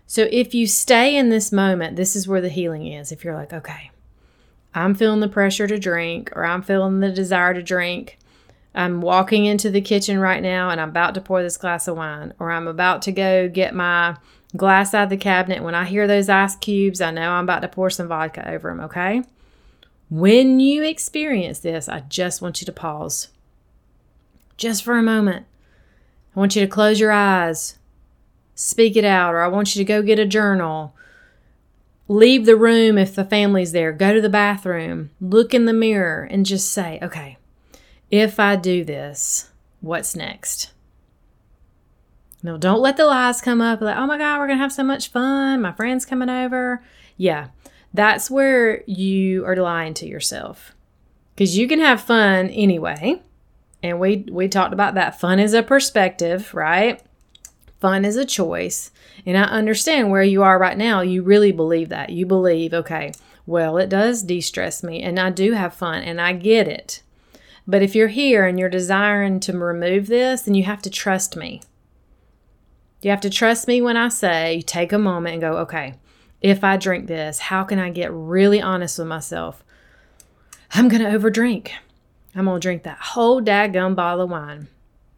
So 0.08 0.28
if 0.32 0.54
you 0.54 0.68
stay 0.68 1.16
in 1.16 1.30
this 1.30 1.52
moment, 1.52 1.96
this 1.96 2.16
is 2.16 2.28
where 2.28 2.42
the 2.42 2.50
healing 2.50 2.86
is. 2.86 3.12
If 3.12 3.24
you're 3.24 3.36
like, 3.36 3.54
okay, 3.54 3.92
I'm 4.74 4.94
feeling 4.94 5.20
the 5.20 5.28
pressure 5.28 5.68
to 5.68 5.80
drink, 5.80 6.32
or 6.36 6.46
I'm 6.46 6.62
feeling 6.62 7.00
the 7.00 7.12
desire 7.12 7.54
to 7.54 7.64
drink. 7.64 8.20
I'm 8.76 9.00
walking 9.00 9.46
into 9.46 9.70
the 9.70 9.82
kitchen 9.82 10.20
right 10.20 10.44
now 10.44 10.70
and 10.70 10.82
I'm 10.82 10.90
about 10.90 11.14
to 11.16 11.22
pour 11.22 11.42
this 11.42 11.58
glass 11.58 11.88
of 11.88 11.96
wine, 11.96 12.34
or 12.40 12.52
I'm 12.52 12.68
about 12.68 13.02
to 13.04 13.12
go 13.12 13.48
get 13.48 13.74
my 13.74 14.18
glass 14.56 14.94
out 14.94 15.06
of 15.06 15.10
the 15.10 15.18
cabinet. 15.18 15.64
When 15.64 15.76
I 15.76 15.86
hear 15.86 16.08
those 16.08 16.30
ice 16.30 16.56
cubes, 16.58 17.00
I 17.00 17.12
know 17.12 17.32
I'm 17.32 17.46
about 17.46 17.62
to 17.62 17.70
pour 17.70 17.90
some 17.90 18.10
vodka 18.10 18.48
over 18.50 18.70
them, 18.70 18.82
okay? 18.82 19.24
When 20.10 20.60
you 20.60 20.84
experience 20.84 21.60
this, 21.60 21.88
I 21.88 22.02
just 22.02 22.42
want 22.42 22.62
you 22.62 22.66
to 22.66 22.72
pause. 22.72 23.30
Just 24.58 24.84
for 24.84 24.98
a 24.98 25.04
moment. 25.04 25.46
I 26.36 26.40
want 26.40 26.56
you 26.56 26.62
to 26.62 26.68
close 26.68 27.00
your 27.00 27.12
eyes, 27.12 27.78
speak 28.56 28.98
it 28.98 29.06
out, 29.06 29.34
or 29.34 29.42
I 29.42 29.48
want 29.48 29.74
you 29.74 29.80
to 29.80 29.88
go 29.88 30.02
get 30.02 30.20
a 30.20 30.26
journal. 30.26 30.94
Leave 32.10 32.46
the 32.46 32.58
room 32.58 32.98
if 32.98 33.16
the 33.16 33.24
family's 33.24 33.72
there. 33.72 33.94
Go 33.94 34.14
to 34.14 34.22
the 34.22 34.30
bathroom. 34.30 35.12
Look 35.22 35.54
in 35.54 35.66
the 35.66 35.74
mirror 35.74 36.28
and 36.30 36.46
just 36.46 36.72
say, 36.72 37.00
okay, 37.02 37.38
if 38.12 38.40
I 38.40 38.56
do 38.56 38.84
this, 38.84 39.50
what's 39.82 40.16
next? 40.16 40.72
No, 42.44 42.58
don't 42.58 42.82
let 42.82 42.98
the 42.98 43.06
lies 43.06 43.42
come 43.42 43.60
up 43.60 43.82
like, 43.82 43.98
oh 43.98 44.06
my 44.06 44.18
God, 44.18 44.40
we're 44.40 44.48
going 44.48 44.60
to 44.60 44.64
have 44.64 44.72
so 44.72 44.84
much 44.84 45.10
fun. 45.10 45.62
My 45.62 45.72
friend's 45.72 46.06
coming 46.06 46.30
over. 46.30 46.84
Yeah, 47.18 47.48
that's 47.94 48.30
where 48.30 48.84
you 48.86 49.46
are 49.46 49.56
lying 49.56 49.94
to 49.96 50.08
yourself 50.08 50.76
because 51.36 51.58
you 51.58 51.68
can 51.68 51.80
have 51.80 52.02
fun 52.02 52.50
anyway. 52.50 53.22
And 53.82 54.00
we, 54.00 54.26
we 54.32 54.48
talked 54.48 54.74
about 54.74 54.96
that. 54.96 55.20
Fun 55.20 55.40
is 55.40 55.54
a 55.54 55.64
perspective, 55.64 56.54
right? 56.54 57.02
Fun 57.80 58.06
is 58.06 58.16
a 58.16 58.26
choice. 58.26 58.92
And 59.26 59.38
I 59.38 59.44
understand 59.44 60.12
where 60.12 60.24
you 60.24 60.44
are 60.44 60.58
right 60.58 60.78
now. 60.78 61.02
You 61.02 61.24
really 61.24 61.52
believe 61.52 61.90
that. 61.90 62.10
You 62.10 62.26
believe, 62.26 62.74
okay, 62.74 63.12
well, 63.46 63.78
it 63.78 63.90
does 63.90 64.24
de 64.24 64.42
stress 64.42 64.84
me 64.84 65.02
and 65.02 65.20
I 65.20 65.30
do 65.30 65.54
have 65.54 65.74
fun 65.74 66.04
and 66.04 66.20
I 66.20 66.34
get 66.34 66.68
it. 66.68 67.02
But 67.68 67.82
if 67.82 67.96
you're 67.96 68.10
here 68.10 68.46
and 68.46 68.60
you're 68.60 68.70
desiring 68.70 69.40
to 69.42 69.58
remove 69.58 70.08
this, 70.08 70.44
then 70.44 70.54
you 70.54 70.64
have 70.64 70.82
to 70.84 70.90
trust 70.90 71.36
me. 71.36 71.62
You 73.02 73.12
have 73.12 73.22
to 73.22 73.30
trust 73.30 73.68
me 73.68 73.82
when 73.82 73.98
I 73.98 74.10
say 74.10 74.62
take 74.62 74.92
a 74.92 74.98
moment 74.98 75.34
and 75.34 75.42
go, 75.42 75.58
okay, 75.60 75.96
if 76.42 76.64
I 76.64 76.78
drink 76.78 77.08
this, 77.08 77.40
how 77.40 77.64
can 77.64 77.80
I 77.80 77.90
get 77.90 78.12
really 78.12 78.62
honest 78.62 79.00
with 79.00 79.08
myself? 79.08 79.64
I'm 80.72 80.88
going 80.88 81.02
to 81.02 81.10
overdrink. 81.10 81.72
I'm 82.36 82.46
going 82.46 82.60
to 82.60 82.66
drink 82.66 82.84
that 82.84 82.98
whole 83.00 83.42
daggum 83.42 83.96
bottle 83.96 84.26
of 84.26 84.30
wine. 84.30 84.68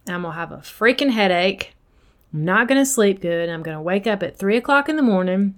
I'm 0.08 0.22
going 0.22 0.34
to 0.34 0.39
have 0.39 0.51
a 0.51 0.58
freaking 0.58 1.12
headache. 1.12 1.74
I'm 2.34 2.46
not 2.46 2.68
going 2.68 2.80
to 2.80 2.86
sleep 2.86 3.22
good. 3.22 3.50
I'm 3.50 3.63
going 3.63 3.75
to 3.75 3.82
wake 3.82 4.08
up 4.08 4.24
at 4.24 4.38
three 4.38 4.58
o'clock 4.58 4.88
in 4.88 4.96
the 4.96 5.01
morning. 5.01 5.56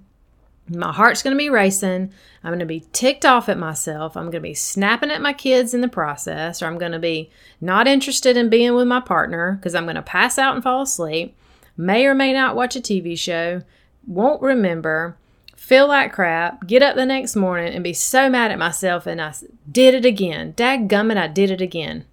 My 0.70 0.92
heart's 0.92 1.22
going 1.22 1.34
to 1.34 1.38
be 1.38 1.50
racing. 1.50 2.12
I'm 2.44 2.50
going 2.50 2.60
to 2.60 2.66
be 2.66 2.86
ticked 2.92 3.26
off 3.26 3.48
at 3.48 3.58
myself. 3.58 4.16
I'm 4.16 4.24
going 4.24 4.32
to 4.34 4.40
be 4.40 4.54
snapping 4.54 5.10
at 5.10 5.20
my 5.20 5.32
kids 5.32 5.74
in 5.74 5.80
the 5.80 5.88
process, 5.88 6.62
or 6.62 6.66
I'm 6.66 6.78
going 6.78 6.92
to 6.92 6.98
be 6.98 7.30
not 7.60 7.88
interested 7.88 8.36
in 8.36 8.48
being 8.48 8.74
with 8.74 8.86
my 8.86 9.00
partner 9.00 9.56
because 9.56 9.74
I'm 9.74 9.84
going 9.84 9.96
to 9.96 10.02
pass 10.02 10.38
out 10.38 10.54
and 10.54 10.62
fall 10.62 10.82
asleep. 10.82 11.36
May 11.76 12.06
or 12.06 12.14
may 12.14 12.32
not 12.32 12.54
watch 12.54 12.76
a 12.76 12.80
TV 12.80 13.18
show. 13.18 13.62
Won't 14.06 14.42
remember. 14.42 15.16
feel 15.56 15.88
like 15.88 16.12
crap, 16.12 16.66
get 16.66 16.82
up 16.82 16.96
the 16.96 17.04
next 17.04 17.36
morning 17.36 17.74
and 17.74 17.84
be 17.84 17.92
so 17.92 18.30
mad 18.30 18.50
at 18.50 18.58
myself 18.58 19.06
and 19.06 19.20
I 19.20 19.34
did 19.70 19.94
it 19.94 20.04
again. 20.04 20.52
Dadgummit, 20.54 21.16
I 21.16 21.26
did 21.26 21.50
it 21.50 21.60
again. 21.60 22.04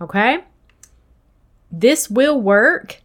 Okay? 0.00 0.44
This 1.70 2.10
will 2.10 2.40
work 2.40 3.02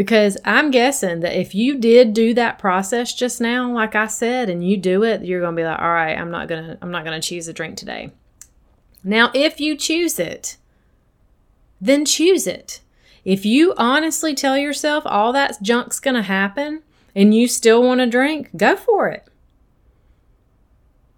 because 0.00 0.38
I'm 0.46 0.70
guessing 0.70 1.20
that 1.20 1.38
if 1.38 1.54
you 1.54 1.76
did 1.76 2.14
do 2.14 2.32
that 2.32 2.58
process 2.58 3.12
just 3.12 3.38
now, 3.38 3.70
like 3.70 3.94
I 3.94 4.06
said, 4.06 4.48
and 4.48 4.66
you 4.66 4.78
do 4.78 5.02
it, 5.04 5.26
you're 5.26 5.42
gonna 5.42 5.54
be 5.54 5.62
like, 5.62 5.78
all 5.78 5.92
right, 5.92 6.16
I'm 6.16 6.30
not 6.30 6.48
gonna 6.48 6.78
I'm 6.80 6.90
not 6.90 7.04
gonna 7.04 7.20
choose 7.20 7.48
a 7.48 7.52
drink 7.52 7.76
today. 7.76 8.10
Now, 9.04 9.30
if 9.34 9.60
you 9.60 9.76
choose 9.76 10.18
it, 10.18 10.56
then 11.82 12.06
choose 12.06 12.46
it. 12.46 12.80
If 13.26 13.44
you 13.44 13.74
honestly 13.76 14.34
tell 14.34 14.56
yourself 14.56 15.02
all 15.04 15.34
that 15.34 15.60
junk's 15.60 16.00
gonna 16.00 16.22
happen 16.22 16.82
and 17.14 17.34
you 17.34 17.46
still 17.46 17.82
want 17.82 18.00
to 18.00 18.06
drink, 18.06 18.56
go 18.56 18.76
for 18.76 19.10
it. 19.10 19.28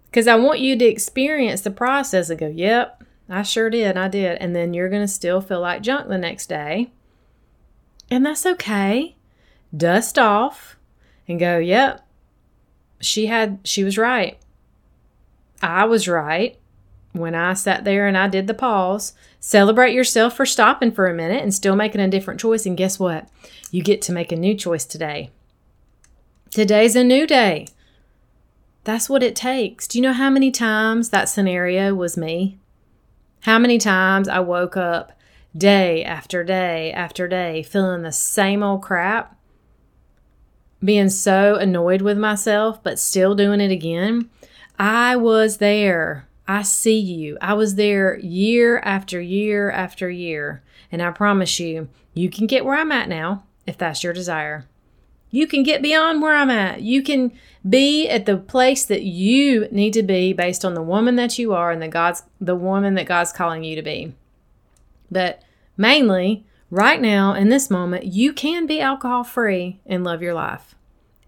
Because 0.07 0.27
I 0.27 0.35
want 0.35 0.59
you 0.59 0.77
to 0.77 0.83
experience 0.83 1.61
the 1.61 1.71
process 1.71 2.29
and 2.29 2.37
go, 2.37 2.47
yep, 2.47 3.01
I 3.29 3.43
sure 3.43 3.69
did, 3.69 3.95
I 3.95 4.09
did. 4.09 4.39
And 4.39 4.53
then 4.53 4.73
you're 4.73 4.89
gonna 4.89 5.07
still 5.07 5.39
feel 5.39 5.61
like 5.61 5.83
junk 5.83 6.09
the 6.09 6.17
next 6.17 6.47
day 6.47 6.91
and 8.13 8.23
that's 8.23 8.45
okay. 8.45 9.15
Dust 9.75 10.19
off 10.19 10.77
and 11.27 11.39
go, 11.39 11.57
yep, 11.57 12.05
she 13.01 13.25
had, 13.25 13.59
she 13.63 13.83
was 13.83 13.97
right. 13.97 14.37
I 15.63 15.85
was 15.85 16.07
right 16.07 16.59
when 17.13 17.33
I 17.33 17.53
sat 17.53 17.85
there 17.85 18.05
and 18.05 18.15
I 18.15 18.27
did 18.27 18.45
the 18.45 18.53
pause. 18.53 19.13
Celebrate 19.39 19.95
yourself 19.95 20.37
for 20.37 20.45
stopping 20.45 20.91
for 20.91 21.07
a 21.07 21.13
minute 21.13 21.41
and 21.41 21.51
still 21.51 21.75
making 21.75 22.01
a 22.01 22.07
different 22.07 22.39
choice. 22.39 22.67
And 22.67 22.77
guess 22.77 22.99
what? 22.99 23.27
You 23.71 23.81
get 23.81 24.01
to 24.03 24.11
make 24.11 24.31
a 24.31 24.35
new 24.35 24.53
choice 24.53 24.85
today. 24.85 25.31
Today's 26.51 26.95
a 26.95 27.03
new 27.03 27.25
day. 27.25 27.67
That's 28.83 29.09
what 29.09 29.23
it 29.23 29.35
takes. 29.35 29.87
Do 29.87 29.97
you 29.97 30.03
know 30.03 30.13
how 30.13 30.29
many 30.29 30.51
times 30.51 31.09
that 31.09 31.29
scenario 31.29 31.95
was 31.95 32.15
me? 32.15 32.59
How 33.41 33.57
many 33.57 33.79
times 33.79 34.27
I 34.27 34.39
woke 34.39 34.77
up 34.77 35.12
day 35.55 36.03
after 36.03 36.43
day 36.43 36.91
after 36.91 37.27
day, 37.27 37.63
feeling 37.63 38.01
the 38.01 38.11
same 38.11 38.63
old 38.63 38.81
crap, 38.81 39.37
being 40.83 41.09
so 41.09 41.55
annoyed 41.55 42.01
with 42.01 42.17
myself, 42.17 42.81
but 42.83 42.99
still 42.99 43.35
doing 43.35 43.61
it 43.61 43.71
again. 43.71 44.29
I 44.77 45.15
was 45.15 45.57
there. 45.57 46.27
I 46.47 46.63
see 46.63 46.99
you. 46.99 47.37
I 47.41 47.53
was 47.53 47.75
there 47.75 48.17
year 48.19 48.79
after 48.79 49.21
year 49.21 49.71
after 49.71 50.09
year. 50.09 50.61
And 50.91 51.01
I 51.01 51.11
promise 51.11 51.59
you, 51.59 51.87
you 52.13 52.29
can 52.29 52.47
get 52.47 52.65
where 52.65 52.77
I'm 52.77 52.91
at 52.91 53.07
now 53.07 53.43
if 53.65 53.77
that's 53.77 54.03
your 54.03 54.13
desire. 54.13 54.65
You 55.31 55.47
can 55.47 55.63
get 55.63 55.81
beyond 55.81 56.21
where 56.21 56.35
I'm 56.35 56.51
at. 56.51 56.81
You 56.81 57.01
can 57.01 57.31
be 57.67 58.07
at 58.07 58.25
the 58.25 58.37
place 58.37 58.85
that 58.85 59.01
you 59.01 59.67
need 59.71 59.93
to 59.93 60.03
be 60.03 60.33
based 60.33 60.63
on 60.63 60.75
the 60.75 60.81
woman 60.83 61.15
that 61.15 61.39
you 61.39 61.53
are 61.53 61.71
and 61.71 61.81
the 61.81 61.87
God's 61.87 62.23
the 62.39 62.55
woman 62.55 62.93
that 62.95 63.07
God's 63.07 63.31
calling 63.31 63.63
you 63.63 63.75
to 63.75 63.81
be. 63.81 64.13
But 65.13 65.41
mainly, 65.77 66.45
right 66.69 66.99
now 66.99 67.33
in 67.33 67.49
this 67.49 67.69
moment, 67.69 68.05
you 68.05 68.33
can 68.33 68.65
be 68.65 68.81
alcohol 68.81 69.23
free 69.23 69.79
and 69.85 70.03
love 70.03 70.21
your 70.21 70.33
life. 70.33 70.75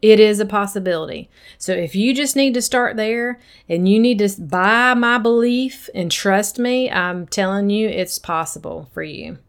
It 0.01 0.20
is 0.20 0.39
a 0.39 0.46
possibility. 0.46 1.30
So 1.58 1.72
if 1.72 1.96
you 1.96 2.13
just 2.13 2.36
need 2.36 2.54
to 2.56 2.62
start 2.62 2.96
there 2.96 3.39
and 3.70 3.88
you 3.88 4.00
need 4.00 4.20
to 4.20 4.42
buy 4.42 4.94
my 4.94 5.18
belief 5.18 5.89
and 5.96 6.12
trust 6.12 6.60
me, 6.60 6.92
I'm 6.92 7.25
telling 7.25 7.70
you 7.70 7.88
it's 7.88 8.20
possible 8.20 8.89
for 8.94 9.04
you. 9.04 9.39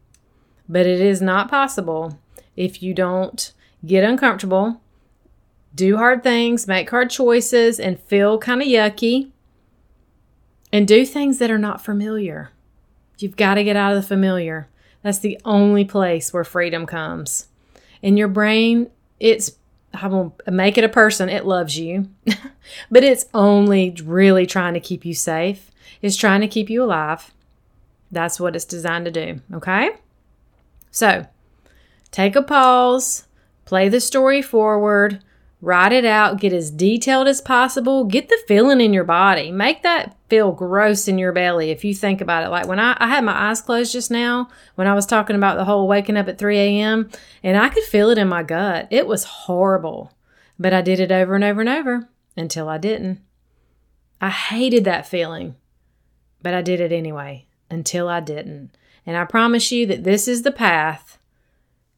But 0.69 0.87
it 0.87 1.01
is 1.01 1.21
not 1.21 1.51
possible 1.51 2.19
if 2.57 2.83
you 2.83 2.95
don't 2.95 3.53
get 3.85 4.05
uncomfortable, 4.05 4.81
do 5.75 5.99
hard 5.99 6.23
things, 6.23 6.67
make 6.67 6.89
hard 6.89 7.11
choices, 7.11 7.79
and 7.79 8.01
feel 8.01 8.39
kind 8.39 8.63
of 8.63 8.69
yucky, 8.69 9.31
and 10.73 10.89
do 10.89 11.05
things 11.05 11.39
that 11.39 11.51
are 11.51 11.59
not 11.59 11.85
familiar. 11.85 12.51
You've 13.19 13.37
got 13.37 13.55
to 13.55 13.65
get 13.65 13.77
out 13.77 13.95
of 13.95 14.03
the 14.03 14.07
familiar. 14.07 14.69
That's 15.03 15.19
the 15.19 15.41
only 15.45 15.85
place 15.85 16.33
where 16.33 16.45
freedom 16.45 16.87
comes. 16.87 17.49
In 18.03 18.17
your 18.17 18.29
brain, 18.29 18.91
it's 19.21 19.53
I 19.95 20.09
will 20.09 20.37
make 20.47 20.77
it 20.77 20.85
a 20.85 20.89
person. 20.89 21.29
It 21.29 21.47
loves 21.47 21.79
you, 21.79 22.09
but 22.91 23.05
it's 23.05 23.27
only 23.33 23.97
really 24.05 24.47
trying 24.47 24.75
to 24.75 24.81
keep 24.81 25.05
you 25.05 25.15
safe. 25.15 25.71
It's 26.03 26.17
trying 26.17 26.43
to 26.43 26.49
keep 26.49 26.69
you 26.69 26.83
alive. 26.83 27.33
That's 28.11 28.39
what 28.39 28.55
it's 28.55 28.65
designed 28.65 29.07
to 29.07 29.11
do. 29.11 29.41
Okay? 29.55 29.91
So 30.91 31.27
take 32.11 32.37
a 32.37 32.43
pause, 32.43 33.27
play 33.65 33.89
the 33.89 34.01
story 34.01 34.43
forward, 34.43 35.23
Write 35.63 35.93
it 35.93 36.05
out, 36.05 36.39
get 36.39 36.53
as 36.53 36.71
detailed 36.71 37.27
as 37.27 37.41
possible, 37.41 38.05
get 38.05 38.29
the 38.29 38.39
feeling 38.47 38.81
in 38.81 38.93
your 38.93 39.05
body. 39.05 39.51
Make 39.51 39.83
that 39.83 40.16
feel 40.29 40.53
gross 40.53 41.09
in 41.09 41.19
your 41.19 41.33
belly 41.33 41.71
if 41.71 41.85
you 41.85 41.95
think 41.95 42.21
about 42.21 42.45
it. 42.45 42.51
Like 42.51 42.67
when 42.67 42.81
I, 42.81 42.97
I 42.99 43.09
had 43.09 43.25
my 43.25 43.51
eyes 43.51 43.61
closed 43.61 43.93
just 43.93 44.11
now, 44.11 44.49
when 44.75 44.87
I 44.87 44.95
was 44.95 45.07
talking 45.07 45.37
about 45.37 45.57
the 45.57 45.65
whole 45.65 45.87
waking 45.87 46.17
up 46.17 46.29
at 46.29 46.39
3 46.39 46.59
a.m., 46.59 47.11
and 47.43 47.57
I 47.57 47.69
could 47.69 47.85
feel 47.85 48.11
it 48.11 48.19
in 48.19 48.29
my 48.29 48.43
gut. 48.43 48.89
It 48.91 49.07
was 49.07 49.25
horrible. 49.25 50.13
But 50.59 50.73
I 50.73 50.83
did 50.83 51.01
it 51.01 51.13
over 51.13 51.35
and 51.35 51.45
over 51.45 51.61
and 51.61 51.69
over 51.69 52.09
until 52.37 52.69
I 52.69 52.79
didn't. 52.79 53.21
I 54.21 54.31
hated 54.31 54.85
that 54.85 55.07
feeling, 55.07 55.57
but 56.43 56.55
I 56.55 56.63
did 56.63 56.81
it 56.81 56.93
anyway 56.93 57.47
until 57.71 58.09
I 58.09 58.21
didn't. 58.21 58.71
And 59.05 59.17
I 59.17 59.25
promise 59.25 59.71
you 59.71 59.87
that 59.87 60.05
this 60.05 60.27
is 60.27 60.43
the 60.43 60.53
path 60.53 61.19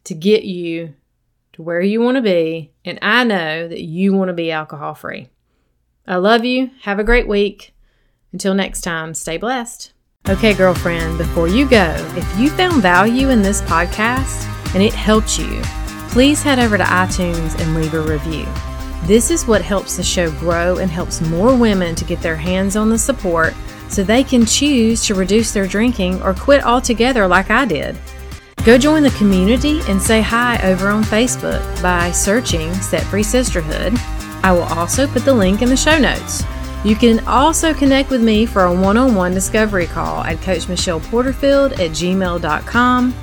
to 0.04 0.14
get 0.14 0.44
you 0.44 0.94
to 1.52 1.62
where 1.62 1.80
you 1.80 2.00
want 2.00 2.16
to 2.16 2.22
be, 2.22 2.72
and 2.84 2.98
I 3.00 3.24
know 3.24 3.68
that 3.68 3.80
you 3.80 4.12
want 4.12 4.28
to 4.28 4.34
be 4.34 4.50
alcohol 4.50 4.94
free. 4.94 5.28
I 6.06 6.16
love 6.16 6.44
you. 6.44 6.70
Have 6.82 6.98
a 6.98 7.04
great 7.04 7.28
week. 7.28 7.74
Until 8.32 8.54
next 8.54 8.82
time, 8.82 9.14
stay 9.14 9.36
blessed. 9.36 9.92
Okay, 10.28 10.52
girlfriend, 10.52 11.16
before 11.16 11.48
you 11.48 11.66
go, 11.68 11.94
if 12.16 12.38
you 12.38 12.50
found 12.50 12.82
value 12.82 13.30
in 13.30 13.40
this 13.40 13.62
podcast 13.62 14.44
and 14.74 14.82
it 14.82 14.92
helped 14.92 15.38
you, 15.38 15.62
please 16.10 16.42
head 16.42 16.58
over 16.58 16.76
to 16.76 16.84
iTunes 16.84 17.58
and 17.58 17.74
leave 17.74 17.94
a 17.94 18.00
review. 18.00 18.46
This 19.04 19.30
is 19.30 19.46
what 19.46 19.62
helps 19.62 19.96
the 19.96 20.02
show 20.02 20.30
grow 20.32 20.78
and 20.78 20.90
helps 20.90 21.22
more 21.22 21.56
women 21.56 21.94
to 21.94 22.04
get 22.04 22.20
their 22.20 22.36
hands 22.36 22.76
on 22.76 22.90
the 22.90 22.98
support 22.98 23.54
so 23.88 24.02
they 24.02 24.22
can 24.22 24.44
choose 24.44 25.06
to 25.06 25.14
reduce 25.14 25.52
their 25.52 25.66
drinking 25.66 26.20
or 26.20 26.34
quit 26.34 26.62
altogether 26.62 27.26
like 27.26 27.50
I 27.50 27.64
did. 27.64 27.96
Go 28.66 28.76
join 28.76 29.02
the 29.02 29.10
community 29.12 29.80
and 29.88 30.02
say 30.02 30.20
hi 30.20 30.60
over 30.62 30.88
on 30.88 31.04
Facebook 31.04 31.62
by 31.82 32.10
searching 32.10 32.74
Set 32.74 33.02
Free 33.04 33.22
Sisterhood. 33.22 33.94
I 34.42 34.52
will 34.52 34.64
also 34.64 35.06
put 35.06 35.24
the 35.24 35.32
link 35.32 35.62
in 35.62 35.70
the 35.70 35.76
show 35.76 35.98
notes. 35.98 36.44
You 36.84 36.94
can 36.94 37.26
also 37.26 37.74
connect 37.74 38.10
with 38.10 38.22
me 38.22 38.46
for 38.46 38.64
a 38.64 38.72
one 38.72 38.96
on 38.96 39.14
one 39.14 39.32
discovery 39.32 39.86
call 39.86 40.22
at 40.24 40.40
Coach 40.42 40.68
Michelle 40.68 41.00
Porterfield 41.00 41.72
at 41.72 41.90
gmail.com. 41.90 43.14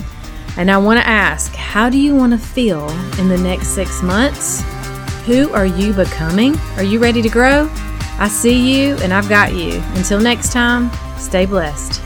And 0.58 0.72
I 0.72 0.78
want 0.78 1.00
to 1.00 1.08
ask, 1.08 1.54
how 1.56 1.90
do 1.90 1.98
you 1.98 2.16
want 2.16 2.34
to 2.34 2.38
feel 2.38 2.90
in 3.20 3.28
the 3.28 3.38
next 3.38 3.70
six 3.70 4.02
months? 4.02 4.62
Who 5.26 5.52
are 5.54 5.66
you 5.66 5.94
becoming? 5.94 6.56
Are 6.78 6.84
you 6.84 7.00
ready 7.00 7.22
to 7.22 7.30
grow? 7.30 7.70
I 8.18 8.28
see 8.30 8.86
you 8.86 8.96
and 8.98 9.14
I've 9.14 9.28
got 9.28 9.54
you. 9.54 9.82
Until 9.96 10.20
next 10.20 10.52
time, 10.54 10.92
stay 11.18 11.46
blessed. 11.46 12.05